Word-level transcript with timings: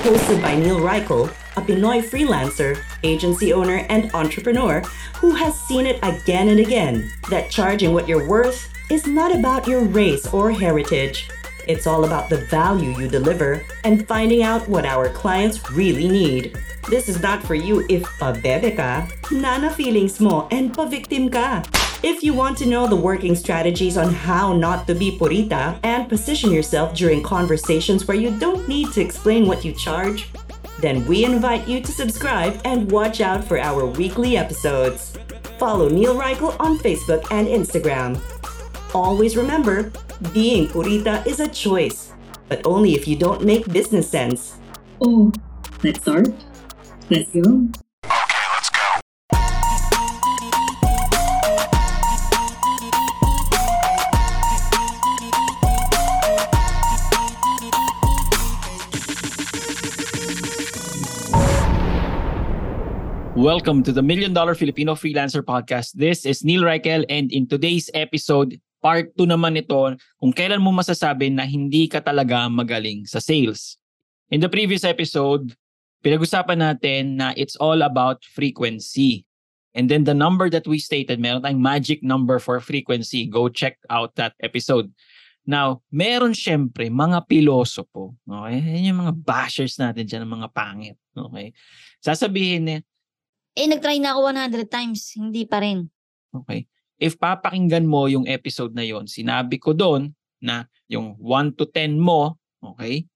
Hosted 0.00 0.40
by 0.40 0.56
Neil 0.56 0.80
Reichel, 0.80 1.28
a 1.56 1.60
Pinoy 1.60 2.02
freelancer, 2.02 2.82
agency 3.02 3.52
owner, 3.52 3.84
and 3.90 4.10
entrepreneur 4.14 4.80
who 5.16 5.32
has 5.32 5.60
seen 5.68 5.84
it 5.84 5.98
again 6.02 6.48
and 6.48 6.58
again 6.58 7.12
that 7.28 7.50
charging 7.50 7.92
what 7.92 8.08
you're 8.08 8.26
worth 8.26 8.72
is 8.90 9.06
not 9.06 9.34
about 9.36 9.68
your 9.68 9.84
race 9.84 10.26
or 10.32 10.50
heritage. 10.50 11.28
It's 11.68 11.86
all 11.86 12.06
about 12.06 12.30
the 12.30 12.46
value 12.46 12.98
you 12.98 13.08
deliver 13.08 13.62
and 13.84 14.08
finding 14.08 14.42
out 14.42 14.66
what 14.68 14.86
our 14.86 15.10
clients 15.10 15.70
really 15.70 16.08
need. 16.08 16.56
This 16.88 17.10
is 17.10 17.20
not 17.20 17.42
for 17.42 17.54
you 17.54 17.84
if 17.90 18.02
pabebe 18.18 18.76
ka, 18.76 19.06
nana 19.30 19.70
feelings 19.70 20.18
mo, 20.18 20.48
and 20.50 20.72
pa-victim 20.72 21.28
ka. 21.28 21.62
If 22.02 22.22
you 22.22 22.32
want 22.32 22.56
to 22.58 22.66
know 22.66 22.86
the 22.86 22.96
working 22.96 23.34
strategies 23.34 23.98
on 23.98 24.14
how 24.14 24.54
not 24.54 24.86
to 24.86 24.94
be 24.94 25.18
purita 25.18 25.78
and 25.82 26.08
position 26.08 26.50
yourself 26.50 26.94
during 26.94 27.22
conversations 27.22 28.08
where 28.08 28.16
you 28.16 28.38
don't 28.38 28.66
need 28.66 28.90
to 28.92 29.02
explain 29.02 29.46
what 29.46 29.66
you 29.66 29.72
charge, 29.72 30.30
then 30.80 31.06
we 31.06 31.26
invite 31.26 31.68
you 31.68 31.82
to 31.82 31.92
subscribe 31.92 32.58
and 32.64 32.90
watch 32.90 33.20
out 33.20 33.44
for 33.44 33.58
our 33.58 33.84
weekly 33.84 34.38
episodes. 34.38 35.18
Follow 35.58 35.90
Neil 35.90 36.14
Reichel 36.14 36.56
on 36.58 36.78
Facebook 36.78 37.30
and 37.30 37.46
Instagram. 37.46 38.18
Always 38.94 39.36
remember, 39.36 39.92
being 40.32 40.68
purita 40.68 41.26
is 41.26 41.38
a 41.40 41.48
choice, 41.48 42.14
but 42.48 42.64
only 42.64 42.94
if 42.94 43.06
you 43.06 43.14
don't 43.14 43.44
make 43.44 43.70
business 43.70 44.08
sense. 44.08 44.56
Oh, 45.02 45.30
let's 45.84 46.00
start. 46.00 46.28
Let's 47.10 47.30
go. 47.30 47.68
Welcome 63.40 63.80
to 63.88 63.92
the 63.96 64.04
Million 64.04 64.36
Dollar 64.36 64.52
Filipino 64.52 64.92
Freelancer 64.92 65.40
Podcast. 65.40 65.96
This 65.96 66.28
is 66.28 66.44
Neil 66.44 66.60
Reichel 66.60 67.08
and 67.08 67.32
in 67.32 67.48
today's 67.48 67.88
episode, 67.96 68.60
part 68.84 69.16
2 69.16 69.32
naman 69.32 69.56
ito 69.56 69.96
kung 70.20 70.28
kailan 70.28 70.60
mo 70.60 70.76
masasabi 70.76 71.32
na 71.32 71.48
hindi 71.48 71.88
ka 71.88 72.04
talaga 72.04 72.52
magaling 72.52 73.08
sa 73.08 73.16
sales. 73.16 73.80
In 74.28 74.44
the 74.44 74.52
previous 74.52 74.84
episode, 74.84 75.56
pinag-usapan 76.04 76.60
natin 76.60 77.16
na 77.16 77.32
it's 77.32 77.56
all 77.56 77.80
about 77.80 78.20
frequency. 78.28 79.24
And 79.72 79.88
then 79.88 80.04
the 80.04 80.12
number 80.12 80.52
that 80.52 80.68
we 80.68 80.76
stated, 80.76 81.16
meron 81.16 81.40
tayong 81.40 81.64
magic 81.64 82.04
number 82.04 82.44
for 82.44 82.60
frequency. 82.60 83.24
Go 83.24 83.48
check 83.48 83.80
out 83.88 84.20
that 84.20 84.36
episode. 84.44 84.92
Now, 85.48 85.80
meron 85.88 86.36
syempre 86.36 86.92
mga 86.92 87.24
pilosopo. 87.24 88.20
Okay? 88.28 88.60
Yan 88.60 88.92
yung 88.92 89.00
mga 89.00 89.16
bashers 89.24 89.80
natin 89.80 90.04
dyan, 90.04 90.28
mga 90.28 90.52
pangit. 90.52 91.00
Okay? 91.16 91.56
Sasabihin 92.04 92.68
eh, 92.68 92.80
Eh, 93.58 93.66
nag-try 93.66 93.98
na 93.98 94.14
ako 94.14 94.30
100 94.30 94.70
times. 94.70 95.14
Hindi 95.18 95.42
pa 95.44 95.62
rin. 95.62 95.90
Okay. 96.30 96.70
If 97.00 97.16
papakinggan 97.16 97.88
mo 97.88 98.06
yung 98.06 98.28
episode 98.28 98.76
na 98.76 98.84
yon, 98.84 99.08
sinabi 99.08 99.56
ko 99.56 99.72
doon 99.72 100.12
na 100.38 100.68
yung 100.86 101.16
1 101.16 101.56
to 101.56 101.64
10 101.64 101.96
mo, 101.96 102.36
okay, 102.60 103.08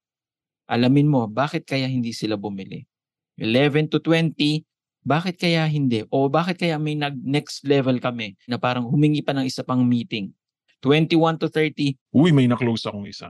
alamin 0.65 1.05
mo, 1.05 1.29
bakit 1.29 1.69
kaya 1.69 1.85
hindi 1.85 2.09
sila 2.09 2.33
bumili? 2.33 2.89
11 3.37 3.93
to 3.93 4.01
20, 4.01 4.65
bakit 5.05 5.37
kaya 5.37 5.69
hindi? 5.69 6.01
O 6.09 6.25
bakit 6.33 6.57
kaya 6.57 6.81
may 6.81 6.97
nag-next 6.97 7.61
level 7.61 8.01
kami 8.01 8.33
na 8.49 8.57
parang 8.57 8.89
humingi 8.89 9.21
pa 9.21 9.37
ng 9.37 9.45
isa 9.45 9.61
pang 9.61 9.85
meeting? 9.85 10.33
21 10.81 11.37
to 11.37 11.47
30, 11.53 11.93
Uy, 12.09 12.33
may 12.33 12.49
na-close 12.49 12.89
akong 12.89 13.05
isa. 13.05 13.29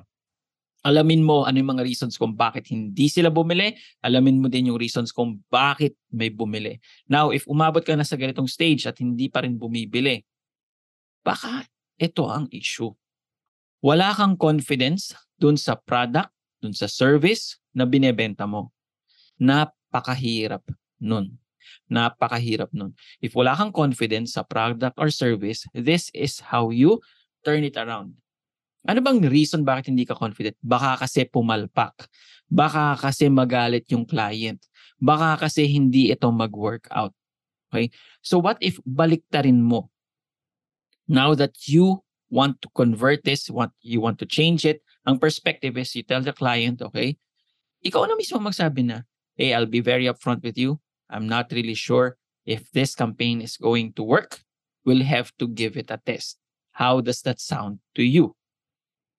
Alamin 0.86 1.26
mo 1.26 1.50
ano 1.50 1.58
yung 1.58 1.74
mga 1.74 1.84
reasons 1.84 2.14
kung 2.14 2.38
bakit 2.38 2.70
hindi 2.70 3.10
sila 3.10 3.34
bumili. 3.34 3.74
Alamin 4.06 4.38
mo 4.38 4.48
din 4.48 4.70
yung 4.70 4.78
reasons 4.78 5.10
kung 5.10 5.42
bakit 5.50 5.98
may 6.14 6.30
bumili. 6.30 6.78
Now, 7.10 7.34
if 7.34 7.50
umabot 7.50 7.82
ka 7.82 7.98
na 7.98 8.06
sa 8.06 8.14
ganitong 8.14 8.46
stage 8.46 8.86
at 8.86 9.02
hindi 9.02 9.26
pa 9.26 9.42
rin 9.42 9.58
bumibili, 9.58 10.22
baka 11.26 11.66
ito 11.98 12.30
ang 12.30 12.46
issue. 12.54 12.94
Wala 13.82 14.14
kang 14.14 14.38
confidence 14.38 15.18
dun 15.42 15.58
sa 15.58 15.74
product, 15.74 16.30
dun 16.62 16.78
sa 16.78 16.86
service 16.86 17.58
na 17.74 17.90
binebenta 17.90 18.46
mo. 18.46 18.70
Napakahirap 19.42 20.64
nun. 21.02 21.42
Napakahirap 21.90 22.70
nun. 22.78 22.94
If 23.26 23.34
wala 23.34 23.58
kang 23.58 23.74
confidence 23.74 24.38
sa 24.38 24.46
product 24.46 25.02
or 25.02 25.10
service, 25.10 25.66
this 25.74 26.14
is 26.14 26.46
how 26.54 26.70
you 26.70 27.02
turn 27.42 27.66
it 27.66 27.74
around. 27.74 28.18
Ano 28.86 29.02
bang 29.02 29.22
reason 29.26 29.66
bakit 29.66 29.90
hindi 29.90 30.06
ka 30.06 30.14
confident? 30.14 30.54
Baka 30.62 31.02
kasi 31.02 31.26
pumalpak. 31.26 32.06
Baka 32.46 32.94
kasi 33.02 33.28
magalit 33.28 33.90
yung 33.90 34.06
client. 34.06 34.62
Baka 35.02 35.42
kasi 35.42 35.66
hindi 35.66 36.14
ito 36.14 36.30
mag-work 36.30 36.86
out. 36.94 37.14
Okay? 37.70 37.90
So 38.22 38.38
what 38.38 38.62
if 38.62 38.78
baliktarin 38.86 39.60
mo? 39.60 39.90
Now 41.10 41.34
that 41.34 41.58
you 41.66 42.06
want 42.30 42.62
to 42.62 42.70
convert 42.74 43.26
this, 43.26 43.50
want 43.50 43.74
you 43.82 44.02
want 44.02 44.18
to 44.22 44.28
change 44.30 44.66
it, 44.66 44.82
ang 45.06 45.22
perspective 45.22 45.78
is 45.78 45.94
you 45.94 46.02
tell 46.02 46.22
the 46.22 46.34
client, 46.34 46.82
okay, 46.82 47.18
ikaw 47.86 48.10
na 48.10 48.18
mismo 48.18 48.42
magsabi 48.42 48.86
na, 48.86 49.06
hey, 49.38 49.54
I'll 49.54 49.70
be 49.70 49.82
very 49.82 50.10
upfront 50.10 50.42
with 50.42 50.58
you. 50.58 50.82
I'm 51.10 51.30
not 51.30 51.54
really 51.54 51.78
sure 51.78 52.18
if 52.46 52.70
this 52.74 52.98
campaign 52.98 53.42
is 53.42 53.58
going 53.58 53.94
to 53.94 54.04
work. 54.04 54.42
We'll 54.86 55.06
have 55.06 55.34
to 55.38 55.48
give 55.48 55.78
it 55.78 55.90
a 55.90 55.98
test. 55.98 56.38
How 56.74 57.02
does 57.02 57.22
that 57.26 57.40
sound 57.40 57.80
to 57.94 58.04
you? 58.04 58.36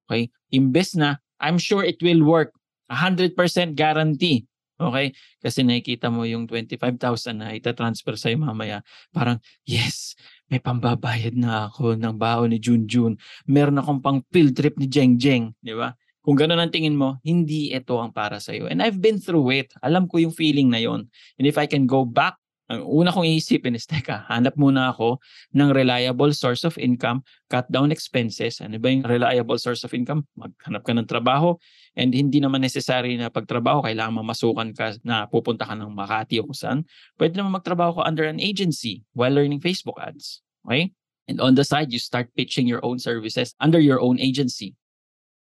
Okay? 0.07 0.31
Imbes 0.55 0.95
na, 0.95 1.19
I'm 1.43 1.59
sure 1.61 1.83
it 1.83 2.01
will 2.01 2.23
work. 2.23 2.55
100% 2.89 3.35
guarantee. 3.75 4.47
Okay? 4.77 5.13
Kasi 5.43 5.67
nakikita 5.67 6.13
mo 6.13 6.23
yung 6.23 6.47
25,000 6.47 7.35
na 7.35 7.53
itatransfer 7.57 8.15
sa'yo 8.15 8.39
mamaya. 8.39 8.85
Parang, 9.11 9.43
yes, 9.67 10.15
may 10.47 10.63
pambabayad 10.63 11.35
na 11.35 11.69
ako 11.69 11.99
ng 11.99 12.15
baon 12.15 12.55
ni 12.55 12.63
Junjun. 12.63 13.19
Meron 13.51 13.83
akong 13.83 14.01
pang 14.01 14.19
field 14.31 14.55
trip 14.55 14.79
ni 14.79 14.87
Jeng 14.87 15.19
Jeng. 15.19 15.53
Di 15.59 15.75
ba? 15.75 15.91
Kung 16.27 16.35
ganun 16.35 16.59
ang 16.59 16.75
tingin 16.75 16.99
mo, 16.99 17.23
hindi 17.23 17.71
ito 17.71 18.03
ang 18.03 18.11
para 18.11 18.43
sa'yo. 18.43 18.67
And 18.67 18.83
I've 18.83 18.99
been 18.99 19.23
through 19.23 19.47
it. 19.55 19.71
Alam 19.79 20.11
ko 20.11 20.19
yung 20.19 20.35
feeling 20.35 20.71
na 20.71 20.83
yon. 20.83 21.07
And 21.39 21.47
if 21.47 21.55
I 21.55 21.71
can 21.71 21.87
go 21.87 22.03
back 22.03 22.35
ang 22.67 22.83
una 22.83 23.15
kong 23.15 23.23
iisipin 23.23 23.79
is, 23.79 23.87
teka, 23.87 24.27
hanap 24.27 24.59
muna 24.59 24.91
ako 24.91 25.23
ng 25.55 25.71
reliable 25.71 26.35
source 26.35 26.67
of 26.67 26.75
income, 26.83 27.23
cut 27.47 27.63
down 27.71 27.95
expenses. 27.95 28.59
Ano 28.59 28.83
ba 28.83 28.91
yung 28.91 29.07
reliable 29.07 29.55
source 29.55 29.87
of 29.87 29.95
income? 29.95 30.27
Maghanap 30.35 30.83
ka 30.83 30.91
ng 30.91 31.07
trabaho 31.07 31.55
and 31.95 32.11
hindi 32.11 32.43
naman 32.43 32.67
necessary 32.67 33.15
na 33.15 33.31
pagtrabaho, 33.31 33.87
kailangan 33.87 34.19
mamasukan 34.19 34.75
ka 34.75 34.99
na 35.07 35.31
pupunta 35.31 35.63
ka 35.63 35.79
ng 35.79 35.95
Makati 35.95 36.43
o 36.43 36.51
kung 36.51 36.59
saan. 36.59 36.79
Pwede 37.15 37.39
naman 37.39 37.55
magtrabaho 37.55 38.03
ka 38.03 38.03
under 38.03 38.27
an 38.27 38.43
agency 38.43 39.07
while 39.15 39.31
learning 39.31 39.63
Facebook 39.63 39.97
ads. 40.03 40.43
Okay? 40.67 40.91
And 41.31 41.39
on 41.39 41.55
the 41.55 41.63
side, 41.63 41.95
you 41.95 42.03
start 42.03 42.35
pitching 42.35 42.67
your 42.67 42.83
own 42.83 42.99
services 42.99 43.55
under 43.63 43.79
your 43.79 44.03
own 44.03 44.19
agency. 44.19 44.75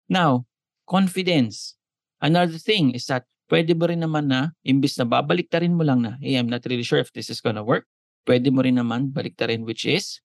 Now, 0.09 0.45
confidence. 0.85 1.77
Another 2.21 2.57
thing 2.57 2.93
is 2.93 3.09
that 3.09 3.25
pwede 3.47 3.73
mo 3.79 3.87
rin 3.87 4.03
naman 4.03 4.27
na, 4.27 4.51
imbis 4.67 4.99
na 4.99 5.07
babaliktarin 5.07 5.75
mo 5.75 5.87
lang 5.87 6.03
na, 6.03 6.19
hey, 6.19 6.39
I'm 6.39 6.51
not 6.51 6.67
really 6.67 6.87
sure 6.87 6.99
if 6.99 7.15
this 7.15 7.31
is 7.31 7.39
gonna 7.39 7.63
work, 7.63 7.87
pwede 8.27 8.51
mo 8.51 8.63
rin 8.63 8.79
naman 8.79 9.15
baliktarin 9.15 9.63
which 9.63 9.87
is, 9.87 10.19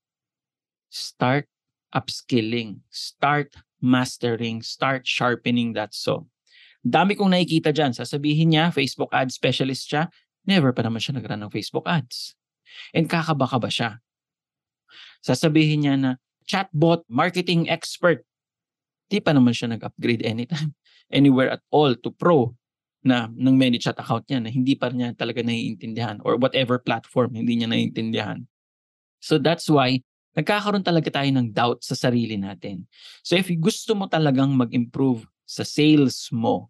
start 0.90 1.46
upskilling, 1.94 2.82
start 2.90 3.54
mastering, 3.80 4.62
start 4.66 5.06
sharpening 5.06 5.74
that 5.78 5.94
saw. 5.94 6.22
Dami 6.82 7.14
kong 7.14 7.30
nakikita 7.30 7.70
dyan. 7.70 7.94
Sasabihin 7.94 8.58
niya, 8.58 8.74
Facebook 8.74 9.14
ad 9.14 9.30
specialist 9.30 9.86
siya. 9.86 10.10
Never 10.50 10.74
pa 10.74 10.82
naman 10.82 10.98
siya 10.98 11.22
nag-run 11.22 11.46
ng 11.46 11.54
Facebook 11.54 11.86
ads. 11.86 12.34
And 12.90 13.06
kakaba-kaba 13.06 13.70
siya. 13.70 14.02
Sasabihin 15.22 15.86
niya 15.86 15.94
na, 15.94 16.12
chatbot 16.50 17.06
marketing 17.06 17.70
expert. 17.70 18.26
Di 19.14 19.22
pa 19.22 19.30
naman 19.30 19.54
siya 19.54 19.78
nag-upgrade 19.78 20.26
anytime, 20.26 20.74
anywhere 21.14 21.54
at 21.54 21.62
all 21.70 21.94
to 21.94 22.10
pro 22.10 22.58
na 23.02 23.30
ng 23.34 23.56
ManyChat 23.58 23.98
account 23.98 24.30
niya 24.30 24.40
na 24.46 24.50
hindi 24.54 24.78
pa 24.78 24.94
niya 24.94 25.18
talaga 25.18 25.42
naiintindihan 25.42 26.22
or 26.22 26.38
whatever 26.38 26.78
platform 26.78 27.34
hindi 27.34 27.58
niya 27.58 27.70
naiintindihan. 27.70 28.46
So 29.22 29.42
that's 29.42 29.70
why 29.70 30.06
nagkakaroon 30.38 30.86
talaga 30.86 31.10
tayo 31.10 31.30
ng 31.34 31.52
doubt 31.52 31.82
sa 31.82 31.98
sarili 31.98 32.38
natin. 32.38 32.86
So 33.26 33.38
if 33.38 33.50
gusto 33.58 33.98
mo 33.98 34.06
talagang 34.06 34.54
mag-improve 34.54 35.26
sa 35.50 35.66
sales 35.66 36.30
mo 36.30 36.70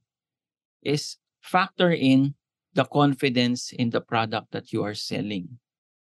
is 0.81 1.19
factor 1.43 1.91
in 1.91 2.33
the 2.73 2.87
confidence 2.87 3.75
in 3.75 3.91
the 3.91 3.99
product 3.99 4.55
that 4.55 4.71
you 4.71 4.81
are 4.81 4.95
selling. 4.95 5.59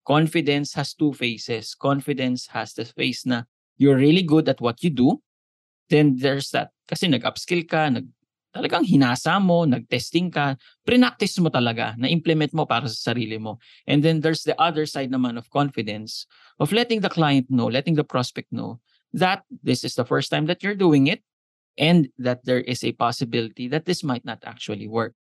confidence 0.07 0.73
has 0.75 0.95
two 0.95 1.13
faces. 1.13 1.75
Confidence 1.75 2.47
has 2.55 2.73
the 2.73 2.87
face 2.87 3.27
na 3.27 3.43
you're 3.77 3.99
really 3.99 4.23
good 4.23 4.49
at 4.49 4.63
what 4.63 4.81
you 4.83 4.89
do. 4.89 5.21
Then 5.91 6.17
there's 6.17 6.51
that, 6.55 6.71
kasi 6.89 7.11
nag-upskill 7.11 7.69
ka, 7.69 7.91
nag, 7.91 8.07
talagang 8.57 8.89
hinasa 8.89 9.37
mo, 9.37 9.69
nag-testing 9.69 10.33
ka, 10.33 10.57
pre-practice 10.89 11.37
mo 11.45 11.53
talaga, 11.53 11.93
na-implement 12.01 12.57
mo 12.57 12.65
para 12.65 12.89
sa 12.89 13.13
sarili 13.13 13.37
mo. 13.37 13.61
And 13.85 14.01
then 14.01 14.25
there's 14.25 14.49
the 14.49 14.57
other 14.57 14.89
side 14.89 15.13
naman 15.13 15.37
of 15.37 15.53
confidence, 15.53 16.25
of 16.57 16.73
letting 16.73 17.05
the 17.05 17.13
client 17.13 17.53
know, 17.53 17.69
letting 17.69 18.01
the 18.01 18.09
prospect 18.09 18.49
know 18.49 18.81
that 19.13 19.45
this 19.51 19.85
is 19.85 19.95
the 19.95 20.09
first 20.09 20.33
time 20.33 20.49
that 20.49 20.65
you're 20.65 20.79
doing 20.79 21.07
it 21.07 21.21
and 21.77 22.09
that 22.17 22.45
there 22.49 22.65
is 22.65 22.81
a 22.83 22.97
possibility 22.97 23.69
that 23.69 23.85
this 23.85 24.01
might 24.01 24.25
not 24.25 24.41
actually 24.49 24.89
work. 24.89 25.13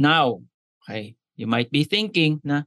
Now, 0.00 0.40
okay, 0.84 1.16
you 1.36 1.46
might 1.46 1.68
be 1.68 1.84
thinking 1.84 2.40
na, 2.40 2.64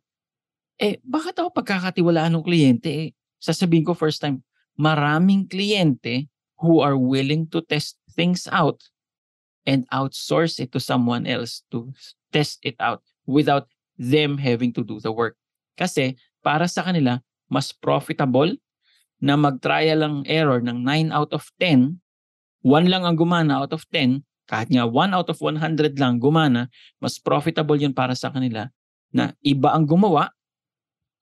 eh, 0.78 1.02
bakit 1.02 1.38
ako 1.42 1.50
pagkakatiwalaan 1.54 2.38
ng 2.38 2.46
kliyente? 2.46 2.90
Eh, 2.90 3.08
sasabihin 3.42 3.86
ko 3.86 3.98
first 3.98 4.22
time, 4.22 4.46
maraming 4.78 5.50
kliyente 5.50 6.30
who 6.62 6.80
are 6.80 6.96
willing 6.96 7.50
to 7.50 7.62
test 7.66 7.98
things 8.14 8.46
out 8.50 8.80
and 9.70 9.86
outsource 9.94 10.58
it 10.58 10.74
to 10.74 10.82
someone 10.82 11.30
else 11.30 11.62
to 11.70 11.94
test 12.34 12.58
it 12.66 12.74
out 12.82 13.06
without 13.30 13.70
them 14.02 14.42
having 14.42 14.74
to 14.74 14.82
do 14.82 14.98
the 14.98 15.14
work. 15.14 15.38
Kasi 15.78 16.18
para 16.42 16.66
sa 16.66 16.82
kanila, 16.82 17.22
mas 17.46 17.70
profitable 17.70 18.58
na 19.22 19.38
mag-trial 19.38 20.02
lang 20.02 20.16
error 20.26 20.58
ng 20.58 20.82
9 20.82 21.14
out 21.14 21.30
of 21.30 21.46
10, 21.62 22.02
1 22.66 22.90
lang 22.90 23.06
ang 23.06 23.14
gumana 23.14 23.62
out 23.62 23.70
of 23.78 23.86
10, 23.94 24.26
kahit 24.50 24.74
nga 24.74 24.90
1 24.90 25.14
out 25.14 25.30
of 25.30 25.38
100 25.38 25.62
lang 26.02 26.18
gumana, 26.18 26.66
mas 26.98 27.22
profitable 27.22 27.78
yun 27.78 27.94
para 27.94 28.18
sa 28.18 28.34
kanila 28.34 28.74
na 29.14 29.38
iba 29.46 29.70
ang 29.70 29.86
gumawa, 29.86 30.34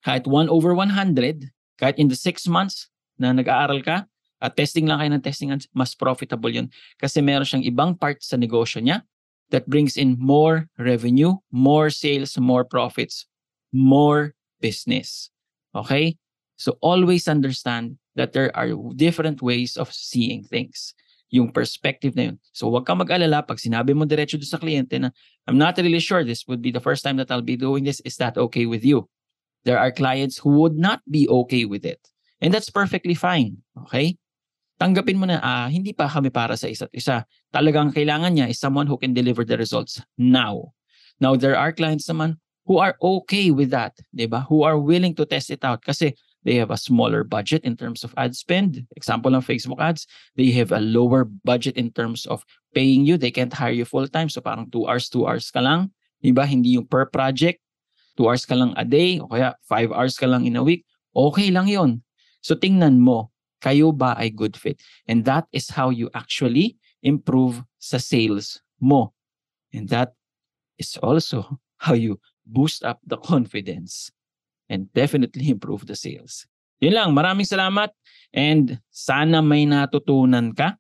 kahit 0.06 0.24
1 0.24 0.48
over 0.48 0.72
100, 0.72 1.52
kahit 1.76 2.00
in 2.00 2.08
the 2.08 2.16
6 2.16 2.48
months 2.48 2.88
na 3.20 3.36
nag-aaral 3.36 3.84
ka, 3.84 4.08
at 4.38 4.54
testing 4.54 4.86
lang 4.86 5.01
kayo 5.01 5.12
ng 5.13 5.24
testing, 5.25 5.50
mas 5.74 5.98
profitable 5.98 6.54
yun. 6.54 6.69
Kasi 7.01 7.22
meron 7.22 7.45
siyang 7.45 7.66
ibang 7.66 7.92
part 7.98 8.22
sa 8.22 8.38
negosyo 8.38 8.81
niya 8.81 9.01
that 9.50 9.66
brings 9.66 9.98
in 9.98 10.16
more 10.19 10.69
revenue, 10.78 11.34
more 11.50 11.89
sales, 11.89 12.38
more 12.38 12.63
profits, 12.63 13.25
more 13.74 14.36
business. 14.62 15.30
Okay? 15.74 16.18
So 16.57 16.78
always 16.81 17.28
understand 17.28 17.98
that 18.16 18.34
there 18.34 18.54
are 18.57 18.74
different 18.95 19.42
ways 19.42 19.78
of 19.78 19.94
seeing 19.94 20.44
things. 20.44 20.94
Yung 21.30 21.51
perspective 21.51 22.16
na 22.16 22.31
yun. 22.31 22.38
So 22.54 22.69
wag 22.72 22.88
kang 22.88 23.04
mag-alala 23.04 23.44
pag 23.44 23.60
sinabi 23.60 23.92
mo 23.92 24.07
diretso 24.07 24.40
sa 24.48 24.57
kliyente 24.57 24.95
na 24.95 25.12
I'm 25.45 25.60
not 25.60 25.78
really 25.78 26.00
sure 26.00 26.24
this 26.24 26.48
would 26.48 26.62
be 26.62 26.72
the 26.72 26.80
first 26.80 27.04
time 27.04 27.18
that 27.18 27.30
I'll 27.30 27.45
be 27.45 27.60
doing 27.60 27.83
this. 27.83 28.00
Is 28.07 28.16
that 28.18 28.38
okay 28.38 28.66
with 28.66 28.86
you? 28.86 29.10
There 29.66 29.78
are 29.78 29.92
clients 29.92 30.40
who 30.40 30.56
would 30.63 30.80
not 30.80 31.04
be 31.10 31.28
okay 31.28 31.66
with 31.66 31.83
it. 31.83 32.00
And 32.40 32.54
that's 32.54 32.69
perfectly 32.69 33.13
fine. 33.13 33.60
Okay? 33.86 34.16
Tanggapin 34.78 35.18
mo 35.18 35.26
na 35.26 35.42
ah, 35.42 35.68
hindi 35.68 35.94
pa 35.94 36.10
kami 36.10 36.30
para 36.30 36.58
sa 36.58 36.70
isa't 36.70 36.94
isa. 36.94 37.26
Talagang 37.54 37.94
kailangan 37.94 38.34
niya 38.34 38.50
is 38.50 38.62
someone 38.62 38.86
who 38.86 38.98
can 38.98 39.14
deliver 39.14 39.46
the 39.46 39.58
results 39.58 40.02
now. 40.18 40.74
Now, 41.18 41.34
there 41.34 41.58
are 41.58 41.74
clients 41.74 42.06
naman 42.06 42.38
who 42.70 42.78
are 42.78 42.94
okay 43.02 43.50
with 43.50 43.74
that, 43.74 43.98
di 44.14 44.30
ba? 44.30 44.46
Who 44.48 44.62
are 44.62 44.78
willing 44.78 45.18
to 45.18 45.26
test 45.26 45.50
it 45.50 45.66
out 45.66 45.82
kasi 45.82 46.14
they 46.48 46.56
have 46.56 46.72
a 46.72 46.80
smaller 46.80 47.28
budget 47.28 47.64
in 47.68 47.76
terms 47.76 48.08
of 48.08 48.16
ad 48.16 48.32
spend. 48.32 48.88
Example 48.96 49.36
ng 49.36 49.44
Facebook 49.44 49.84
ads, 49.84 50.08
they 50.40 50.48
have 50.56 50.72
a 50.72 50.80
lower 50.80 51.28
budget 51.44 51.76
in 51.76 51.92
terms 51.92 52.24
of 52.28 52.48
paying 52.72 53.04
you. 53.04 53.20
They 53.20 53.36
can't 53.36 53.52
hire 53.52 53.76
you 53.76 53.84
full-time. 53.84 54.32
So 54.32 54.40
parang 54.40 54.72
2 54.72 54.88
hours, 54.88 55.12
2 55.12 55.28
hours 55.28 55.52
ka 55.52 55.60
lang. 55.60 55.92
Di 56.24 56.32
ba? 56.32 56.48
Hindi 56.48 56.80
yung 56.80 56.88
per 56.88 57.12
project. 57.12 57.60
2 58.16 58.32
hours 58.32 58.48
ka 58.48 58.56
lang 58.56 58.72
a 58.80 58.88
day 58.88 59.20
o 59.20 59.28
kaya 59.28 59.60
5 59.68 59.92
hours 59.92 60.16
ka 60.16 60.26
lang 60.26 60.48
in 60.48 60.56
a 60.56 60.64
week. 60.64 60.88
Okay 61.12 61.52
lang 61.52 61.68
yon. 61.68 62.00
So 62.40 62.56
tingnan 62.56 63.04
mo, 63.04 63.30
kayo 63.59 63.92
ba 63.95 64.13
ay 64.18 64.30
good 64.30 64.56
fit? 64.56 64.80
And 65.07 65.25
that 65.25 65.45
is 65.51 65.69
how 65.74 65.89
you 65.89 66.09
actually 66.13 66.77
improve 67.01 67.62
sa 67.77 67.98
sales 67.98 68.62
mo. 68.81 69.13
And 69.74 69.89
that 69.89 70.13
is 70.77 70.98
also 71.01 71.59
how 71.86 71.94
you 71.94 72.18
boost 72.48 72.81
up 72.86 73.00
the 73.06 73.18
confidence 73.18 74.09
and 74.69 74.92
definitely 74.94 75.50
improve 75.54 75.86
the 75.86 75.95
sales. 75.95 76.45
Yun 76.77 76.94
lang, 76.94 77.09
maraming 77.18 77.48
salamat 77.48 77.89
and 78.30 78.77
sana 78.94 79.42
may 79.42 79.65
natutunan 79.65 80.54
ka. 80.54 80.77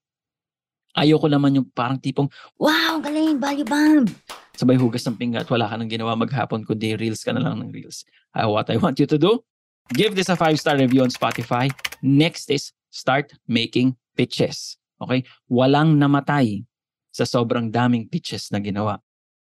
Ayoko 0.97 1.29
naman 1.29 1.53
yung 1.61 1.67
parang 1.77 2.01
tipong, 2.01 2.25
Wow, 2.57 2.97
galing, 3.01 3.37
value 3.37 3.65
bomb. 3.65 4.09
sabay 4.57 4.73
hugas 4.73 5.05
ng 5.05 5.13
pinggan 5.13 5.45
at 5.45 5.49
wala 5.53 5.69
ka 5.69 5.77
nang 5.77 5.85
ginawa 5.85 6.17
maghapon 6.17 6.65
kundi 6.65 6.97
reels 6.97 7.21
ka 7.21 7.29
na 7.29 7.45
lang 7.45 7.61
ng 7.61 7.69
reels. 7.69 8.01
Uh, 8.33 8.49
what 8.49 8.65
I 8.73 8.81
want 8.81 8.97
you 8.97 9.05
to 9.05 9.17
do, 9.21 9.45
give 9.93 10.15
this 10.15 10.29
a 10.29 10.35
5-star 10.35 10.75
review 10.77 11.03
on 11.03 11.11
Spotify. 11.13 11.71
Next 12.01 12.51
is 12.51 12.73
start 12.89 13.31
making 13.47 13.95
pitches. 14.17 14.75
Okay? 14.99 15.23
Walang 15.47 16.01
namatay 16.01 16.65
sa 17.13 17.23
sobrang 17.23 17.69
daming 17.69 18.09
pitches 18.09 18.49
na 18.49 18.59
ginawa. 18.59 18.99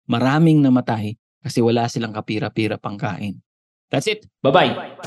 Maraming 0.09 0.61
namatay 0.61 1.17
kasi 1.39 1.61
wala 1.61 1.85
silang 1.85 2.13
kapira-pira 2.13 2.81
pangkain. 2.81 3.37
That's 3.89 4.05
it. 4.05 4.25
Bye-bye. 4.41 5.01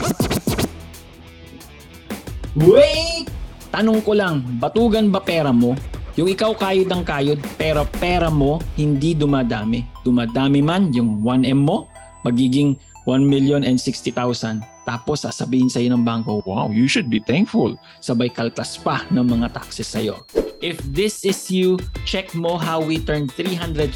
Wait! 2.58 3.26
Tanong 3.72 4.04
ko 4.04 4.12
lang, 4.12 4.44
batugan 4.60 5.08
ba 5.08 5.24
pera 5.24 5.48
mo? 5.48 5.72
Yung 6.20 6.28
ikaw 6.28 6.52
kayod 6.52 6.92
ng 6.92 7.02
kayod, 7.08 7.40
pero 7.56 7.88
pera 7.88 8.28
mo 8.28 8.60
hindi 8.76 9.16
dumadami. 9.16 9.80
Dumadami 10.04 10.60
man 10.60 10.92
yung 10.92 11.24
1M 11.24 11.56
mo, 11.56 11.88
magiging 12.20 12.76
1 13.08 13.24
million 13.24 13.64
and 13.64 13.80
60,000. 13.80 14.60
Tapos 14.82 15.22
sasabihin 15.22 15.70
sa'yo 15.70 15.94
ng 15.94 16.02
bangko, 16.02 16.42
wow, 16.42 16.66
you 16.70 16.90
should 16.90 17.06
be 17.06 17.22
thankful. 17.22 17.78
Sabay 18.02 18.26
kaltas 18.30 18.74
pa 18.78 19.06
ng 19.14 19.22
mga 19.22 19.54
taxes 19.54 19.86
sa'yo. 19.86 20.26
If 20.62 20.78
this 20.86 21.26
is 21.26 21.50
you, 21.50 21.74
check 22.06 22.38
mo 22.38 22.54
how 22.54 22.78
we 22.78 23.02
turned 23.02 23.34
350,000 23.34 23.90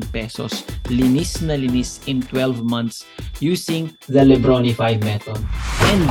pesos. 0.09 0.65
Linis 0.89 1.45
na 1.45 1.53
linis 1.53 2.01
in 2.09 2.25
12 2.25 2.65
months 2.65 3.05
using 3.37 3.93
the 4.09 4.25
Lebronify 4.25 4.97
method. 5.05 5.37
And 5.93 6.09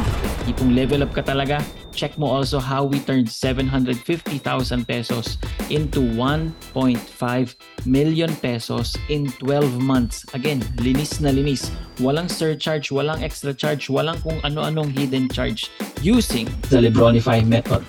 kung 0.55 0.79
level 0.79 1.03
up 1.03 1.11
ka 1.11 1.27
talaga, 1.27 1.59
check 1.93 2.19
mo 2.19 2.27
also 2.27 2.59
how 2.59 2.85
we 2.85 2.99
turned 3.01 3.31
750,000 3.31 4.89
pesos 4.89 5.39
into 5.71 6.01
1.5 6.01 7.55
million 7.87 8.33
pesos 8.37 8.97
in 9.09 9.31
12 9.39 9.81
months. 9.81 10.25
Again, 10.35 10.65
linis 10.81 11.21
na 11.21 11.31
linis. 11.31 11.71
Walang 12.01 12.29
surcharge, 12.33 12.91
walang 12.91 13.23
extra 13.23 13.55
charge, 13.55 13.89
walang 13.89 14.21
kung 14.25 14.41
ano-anong 14.43 14.91
hidden 14.91 15.29
charge 15.29 15.71
using 16.01 16.49
the 16.73 16.81
Lebronify 16.83 17.45
method. 17.47 17.85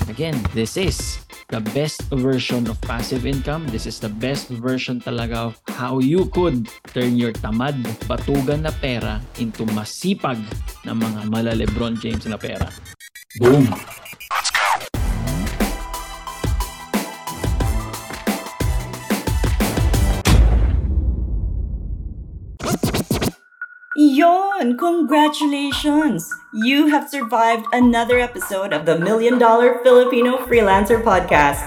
And 0.00 0.08
again, 0.10 0.38
this 0.54 0.76
is 0.76 1.18
the 1.48 1.60
best 1.74 2.02
version 2.10 2.66
of 2.66 2.80
passive 2.82 3.26
income. 3.26 3.66
This 3.68 3.86
is 3.86 4.00
the 4.00 4.10
best 4.10 4.48
version 4.48 5.00
talaga 5.00 5.50
of 5.50 5.60
how 5.70 5.98
you 5.98 6.26
could 6.30 6.66
turn 6.90 7.14
your 7.14 7.30
tamad, 7.30 7.78
batugan 8.10 8.66
na 8.66 8.74
pera 8.82 9.22
into 9.38 9.62
masipag 9.70 10.38
na 10.82 10.94
mga 10.94 11.30
mala 11.30 11.52
Lebron 11.54 11.98
James 11.98 12.26
na 12.26 12.38
pera. 12.38 12.66
Boom! 13.38 13.68
Yon! 23.94 24.78
Congratulations! 24.78 26.32
You 26.54 26.86
have 26.88 27.10
survived 27.10 27.66
another 27.72 28.18
episode 28.18 28.72
of 28.72 28.86
the 28.86 28.98
Million 28.98 29.38
Dollar 29.38 29.80
Filipino 29.82 30.38
Freelancer 30.38 31.02
Podcast. 31.02 31.60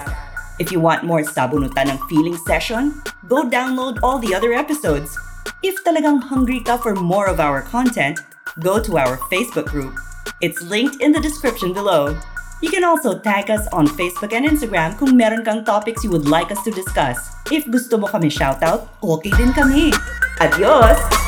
If 0.58 0.72
you 0.72 0.80
want 0.80 1.06
more 1.06 1.22
sabunutan 1.22 1.86
ng 1.86 2.02
feeling 2.10 2.34
session, 2.50 2.98
go 3.30 3.46
download 3.46 4.02
all 4.02 4.18
the 4.18 4.34
other 4.34 4.50
episodes. 4.52 5.14
If 5.62 5.78
talagang 5.86 6.26
hungry 6.34 6.66
ka 6.66 6.82
for 6.82 6.98
more 6.98 7.30
of 7.30 7.38
our 7.38 7.62
content, 7.62 8.18
go 8.58 8.82
to 8.82 8.98
our 8.98 9.22
Facebook 9.30 9.70
group. 9.70 9.94
It's 10.40 10.62
linked 10.62 11.02
in 11.02 11.12
the 11.12 11.20
description 11.20 11.74
below. 11.74 12.16
You 12.62 12.70
can 12.70 12.82
also 12.82 13.18
tag 13.18 13.50
us 13.50 13.68
on 13.76 13.86
Facebook 13.86 14.32
and 14.32 14.48
Instagram 14.48 14.96
kung 14.96 15.12
meron 15.12 15.44
kang 15.44 15.68
topics 15.68 16.00
you 16.00 16.08
would 16.08 16.28
like 16.28 16.48
us 16.48 16.64
to 16.64 16.72
discuss. 16.72 17.36
If 17.52 17.68
gusto 17.68 18.00
mo 18.00 18.08
kami 18.08 18.32
shoutout, 18.32 18.88
okay 19.04 19.36
din 19.36 19.52
kami. 19.52 19.92
Adios! 20.40 21.19